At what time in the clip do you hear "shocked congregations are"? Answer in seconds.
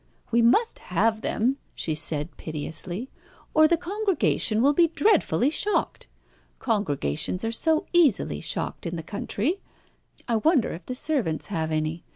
5.51-7.51